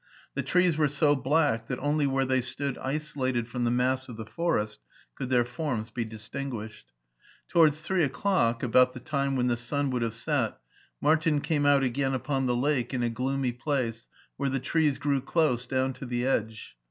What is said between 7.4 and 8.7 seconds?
To wards three o'clock,